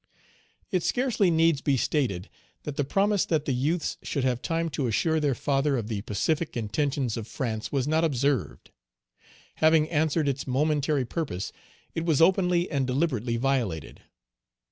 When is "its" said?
10.27-10.47